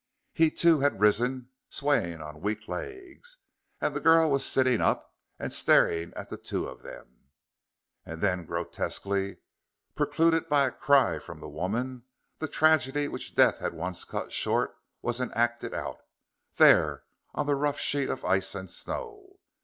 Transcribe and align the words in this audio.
He 0.33 0.49
too 0.49 0.79
had 0.79 0.99
risen, 0.99 1.49
swaying 1.69 2.23
on 2.23 2.41
weak 2.41 2.67
legs. 2.67 3.37
And 3.79 3.95
the 3.95 3.99
girl 3.99 4.31
was 4.31 4.43
sitting 4.43 4.81
up 4.81 5.13
and 5.37 5.53
staring 5.53 6.11
at 6.15 6.29
the 6.31 6.37
two 6.37 6.65
of 6.67 6.81
them. 6.81 7.29
And 8.03 8.19
then, 8.19 8.45
grotesquely, 8.47 9.37
preluded 9.93 10.49
by 10.49 10.65
a 10.65 10.71
cry 10.71 11.19
from 11.19 11.39
the 11.39 11.47
woman, 11.47 12.05
the 12.39 12.47
tragedy 12.47 13.07
which 13.07 13.35
death 13.35 13.59
had 13.59 13.75
once 13.75 14.03
cut 14.03 14.31
short 14.31 14.75
was 15.03 15.21
enacted 15.21 15.71
out, 15.75 15.99
there 16.55 17.03
on 17.35 17.45
the 17.45 17.53
rough 17.53 17.77
sheet 17.77 18.09
of 18.09 18.25
ice 18.25 18.55
and 18.55 18.71
snow. 18.71 19.35